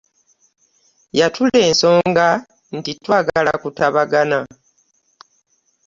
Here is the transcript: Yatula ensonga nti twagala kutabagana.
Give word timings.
Yatula 1.19 1.57
ensonga 1.67 2.27
nti 2.77 2.91
twagala 3.03 3.51
kutabagana. 3.61 4.39